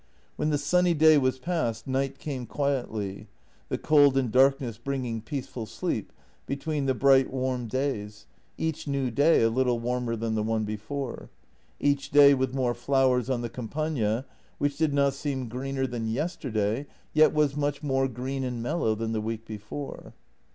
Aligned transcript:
When 0.35 0.49
the 0.49 0.57
sunny 0.57 0.95
day 0.95 1.19
was 1.19 1.37
past, 1.37 1.85
night 1.85 2.17
came 2.17 2.47
quietly, 2.47 3.27
the 3.69 3.77
cold 3.77 4.17
and 4.17 4.31
darkness 4.31 4.79
bringing 4.79 5.21
peace 5.21 5.45
JENNY 5.45 5.49
m 5.49 5.53
ful 5.53 5.65
sleep 5.67 6.11
between 6.47 6.87
the 6.87 6.95
bright, 6.95 7.31
warm 7.31 7.67
days— 7.67 8.25
each 8.57 8.87
new 8.87 9.11
day 9.11 9.43
a 9.43 9.49
little 9.51 9.77
warmer 9.79 10.15
than 10.15 10.33
the 10.33 10.41
one 10.41 10.63
before, 10.63 11.29
each 11.79 12.09
day 12.09 12.33
with 12.33 12.55
more 12.55 12.73
flowers 12.73 13.29
on 13.29 13.41
the 13.41 13.47
Campagna, 13.49 14.25
which 14.57 14.75
did 14.75 14.91
not 14.91 15.13
seem 15.13 15.47
greener 15.47 15.85
than 15.85 16.07
yesterday, 16.07 16.87
yet 17.13 17.31
was 17.31 17.55
much 17.55 17.83
more 17.83 18.07
green 18.07 18.43
and 18.43 18.63
mellow 18.63 18.95
than 18.95 19.11
the 19.11 19.21
week 19.21 19.45
before. 19.45 20.15